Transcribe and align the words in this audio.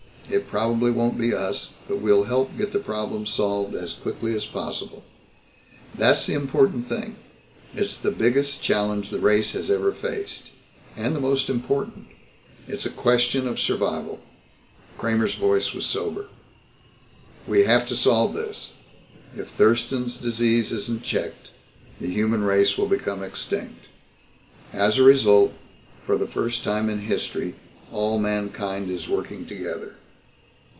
It 0.33 0.47
probably 0.47 0.91
won't 0.91 1.17
be 1.17 1.33
us, 1.35 1.71
but 1.89 1.97
we'll 1.99 2.23
help 2.23 2.55
get 2.57 2.71
the 2.71 2.79
problem 2.79 3.25
solved 3.25 3.75
as 3.75 3.91
quickly 3.95 4.33
as 4.33 4.45
possible. 4.45 5.03
That's 5.93 6.25
the 6.25 6.35
important 6.35 6.87
thing. 6.87 7.17
It's 7.75 7.97
the 7.97 8.11
biggest 8.11 8.61
challenge 8.61 9.09
the 9.09 9.19
race 9.19 9.51
has 9.51 9.69
ever 9.69 9.91
faced 9.91 10.51
and 10.95 11.13
the 11.13 11.19
most 11.19 11.49
important. 11.49 12.07
It's 12.65 12.85
a 12.85 12.89
question 12.89 13.45
of 13.45 13.59
survival." 13.59 14.21
Kramer's 14.97 15.35
voice 15.35 15.73
was 15.73 15.85
sober. 15.85 16.27
"We 17.45 17.65
have 17.65 17.85
to 17.87 17.95
solve 17.97 18.33
this. 18.33 18.75
If 19.35 19.49
Thurston's 19.49 20.15
Disease 20.15 20.71
isn't 20.71 21.03
checked, 21.03 21.51
the 21.99 22.07
human 22.07 22.45
race 22.45 22.77
will 22.77 22.87
become 22.87 23.21
extinct. 23.21 23.87
As 24.71 24.97
a 24.97 25.03
result, 25.03 25.51
for 26.05 26.17
the 26.17 26.25
first 26.25 26.63
time 26.63 26.89
in 26.89 26.99
history 26.99 27.55
all 27.91 28.17
mankind 28.17 28.89
is 28.89 29.09
working 29.09 29.45
together." 29.45 29.95